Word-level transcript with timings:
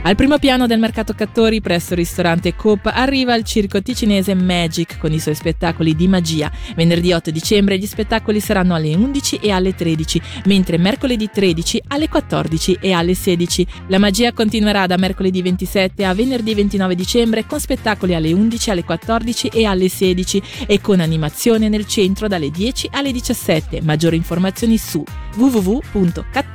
Al 0.00 0.14
primo 0.14 0.38
piano 0.38 0.66
del 0.66 0.78
mercato 0.78 1.12
Cattori, 1.12 1.60
presso 1.60 1.92
il 1.92 1.98
ristorante 1.98 2.54
Coop, 2.54 2.86
arriva 2.86 3.34
il 3.34 3.42
circo 3.42 3.82
ticinese 3.82 4.32
Magic 4.34 4.96
con 4.98 5.12
i 5.12 5.18
suoi 5.18 5.34
spettacoli 5.34 5.94
di 5.94 6.08
magia. 6.08 6.50
Venerdì 6.76 7.12
8 7.12 7.30
dicembre 7.30 7.76
gli 7.76 7.84
spettacoli 7.84 8.40
saranno 8.40 8.74
alle 8.74 8.94
11 8.94 9.36
e 9.36 9.50
alle 9.50 9.74
13, 9.74 10.22
mentre 10.46 10.78
mercoledì 10.78 11.28
13 11.30 11.82
alle 11.88 12.08
14 12.08 12.78
e 12.80 12.92
alle 12.92 13.14
16. 13.14 13.66
La 13.88 13.98
magia 13.98 14.32
continuerà 14.32 14.86
da 14.86 14.96
mercoledì 14.96 15.42
27 15.42 16.04
a 16.04 16.14
venerdì 16.14 16.54
29 16.54 16.94
dicembre 16.94 17.44
con 17.44 17.60
spettacoli 17.60 18.14
alle 18.14 18.32
11, 18.32 18.70
alle 18.70 18.84
14 18.84 19.48
e 19.48 19.64
alle 19.66 19.88
16 19.88 20.42
e 20.66 20.80
con 20.80 21.00
animazione 21.00 21.68
nel 21.68 21.86
centro 21.86 22.28
dalle 22.28 22.50
10 22.50 22.88
alle 22.92 23.12
17. 23.12 23.82
Maggiori 23.82 24.16
informazioni 24.16 24.78
su 24.78 25.04
www.cattori.ch. 25.34 26.46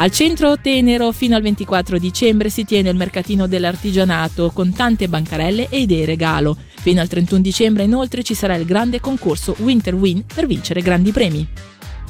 Al 0.00 0.10
centro 0.12 0.58
Tenero 0.58 1.12
fino 1.12 1.36
al 1.36 1.42
24 1.42 1.98
dicembre 1.98 2.48
si 2.48 2.64
tiene 2.64 2.88
il 2.88 2.96
mercatino 2.96 3.46
dell'artigianato 3.46 4.50
con 4.50 4.72
tante 4.72 5.08
bancarelle 5.08 5.66
e 5.68 5.80
idee 5.80 6.06
regalo. 6.06 6.56
Fino 6.76 7.02
al 7.02 7.08
31 7.08 7.42
dicembre 7.42 7.82
inoltre 7.82 8.22
ci 8.22 8.32
sarà 8.32 8.54
il 8.54 8.64
grande 8.64 8.98
concorso 8.98 9.54
Winter 9.58 9.92
Win 9.94 10.24
per 10.24 10.46
vincere 10.46 10.80
grandi 10.80 11.12
premi. 11.12 11.46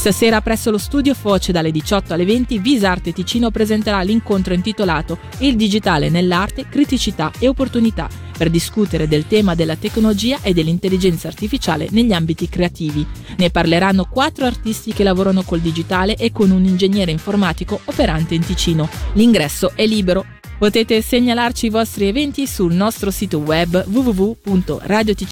Stasera 0.01 0.41
presso 0.41 0.71
lo 0.71 0.79
studio 0.79 1.13
Foce 1.13 1.51
dalle 1.51 1.69
18 1.69 2.13
alle 2.13 2.25
20 2.25 2.57
Visarte 2.57 3.13
Ticino 3.13 3.51
presenterà 3.51 4.01
l'incontro 4.01 4.55
intitolato 4.55 5.19
Il 5.37 5.55
digitale 5.55 6.09
nell'arte, 6.09 6.67
criticità 6.67 7.31
e 7.37 7.47
opportunità 7.47 8.09
per 8.35 8.49
discutere 8.49 9.07
del 9.07 9.27
tema 9.27 9.53
della 9.53 9.75
tecnologia 9.75 10.39
e 10.41 10.53
dell'intelligenza 10.53 11.27
artificiale 11.27 11.87
negli 11.91 12.13
ambiti 12.13 12.49
creativi. 12.49 13.05
Ne 13.37 13.51
parleranno 13.51 14.05
quattro 14.05 14.45
artisti 14.45 14.91
che 14.91 15.03
lavorano 15.03 15.43
col 15.43 15.59
digitale 15.59 16.15
e 16.15 16.31
con 16.31 16.49
un 16.49 16.63
ingegnere 16.63 17.11
informatico 17.11 17.79
operante 17.85 18.33
in 18.33 18.43
Ticino. 18.43 18.89
L'ingresso 19.13 19.73
è 19.75 19.85
libero. 19.85 20.25
Potete 20.61 21.01
segnalarci 21.01 21.65
i 21.65 21.69
vostri 21.71 22.05
eventi 22.07 22.45
sul 22.45 22.71
nostro 22.71 23.09
sito 23.09 23.39
web 23.39 23.83
www.radioticino 23.87 25.27